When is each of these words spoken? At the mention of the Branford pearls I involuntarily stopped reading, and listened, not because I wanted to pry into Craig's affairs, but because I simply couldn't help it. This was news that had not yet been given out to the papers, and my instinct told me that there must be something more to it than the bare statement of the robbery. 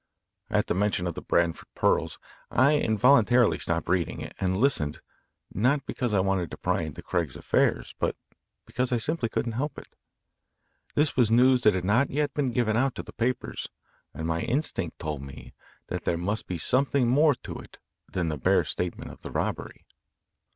At 0.49 0.65
the 0.65 0.73
mention 0.73 1.05
of 1.05 1.13
the 1.13 1.21
Branford 1.21 1.67
pearls 1.75 2.17
I 2.49 2.71
involuntarily 2.79 3.59
stopped 3.59 3.87
reading, 3.87 4.31
and 4.39 4.57
listened, 4.57 4.99
not 5.53 5.85
because 5.85 6.11
I 6.11 6.19
wanted 6.19 6.49
to 6.49 6.57
pry 6.57 6.81
into 6.81 7.03
Craig's 7.03 7.35
affairs, 7.35 7.93
but 7.99 8.15
because 8.65 8.91
I 8.91 8.97
simply 8.97 9.29
couldn't 9.29 9.51
help 9.51 9.77
it. 9.77 9.95
This 10.95 11.15
was 11.15 11.29
news 11.29 11.61
that 11.61 11.75
had 11.75 11.85
not 11.85 12.09
yet 12.09 12.33
been 12.33 12.51
given 12.51 12.75
out 12.75 12.95
to 12.95 13.03
the 13.03 13.13
papers, 13.13 13.69
and 14.11 14.25
my 14.27 14.41
instinct 14.41 14.97
told 14.97 15.21
me 15.21 15.53
that 15.85 16.03
there 16.03 16.17
must 16.17 16.47
be 16.47 16.57
something 16.57 17.07
more 17.07 17.35
to 17.35 17.59
it 17.59 17.77
than 18.11 18.29
the 18.29 18.39
bare 18.39 18.63
statement 18.63 19.11
of 19.11 19.21
the 19.21 19.29
robbery. 19.29 19.85